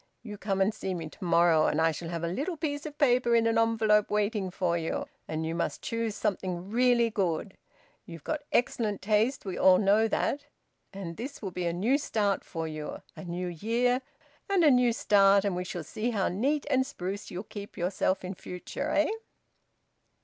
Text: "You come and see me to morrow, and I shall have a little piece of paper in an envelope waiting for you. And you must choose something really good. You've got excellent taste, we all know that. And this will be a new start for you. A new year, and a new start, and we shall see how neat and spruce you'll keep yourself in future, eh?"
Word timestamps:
"You 0.23 0.35
come 0.39 0.61
and 0.61 0.73
see 0.73 0.95
me 0.95 1.09
to 1.09 1.23
morrow, 1.23 1.67
and 1.67 1.79
I 1.79 1.91
shall 1.91 2.09
have 2.09 2.23
a 2.23 2.27
little 2.27 2.57
piece 2.57 2.87
of 2.87 2.97
paper 2.97 3.35
in 3.35 3.45
an 3.45 3.59
envelope 3.59 4.09
waiting 4.09 4.49
for 4.49 4.75
you. 4.75 5.05
And 5.27 5.45
you 5.45 5.53
must 5.53 5.83
choose 5.83 6.15
something 6.15 6.71
really 6.71 7.11
good. 7.11 7.55
You've 8.07 8.23
got 8.23 8.41
excellent 8.51 9.03
taste, 9.03 9.45
we 9.45 9.59
all 9.59 9.77
know 9.77 10.07
that. 10.07 10.47
And 10.91 11.17
this 11.17 11.39
will 11.43 11.51
be 11.51 11.67
a 11.67 11.71
new 11.73 11.99
start 11.99 12.43
for 12.43 12.67
you. 12.67 13.03
A 13.15 13.23
new 13.23 13.45
year, 13.45 14.01
and 14.49 14.63
a 14.63 14.71
new 14.71 14.91
start, 14.91 15.45
and 15.45 15.55
we 15.55 15.63
shall 15.63 15.83
see 15.83 16.09
how 16.09 16.29
neat 16.29 16.65
and 16.71 16.83
spruce 16.83 17.29
you'll 17.29 17.43
keep 17.43 17.77
yourself 17.77 18.25
in 18.25 18.33
future, 18.33 18.89
eh?" 18.89 19.07